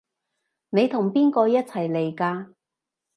[0.71, 2.55] 你同邊個一齊嚟㗎？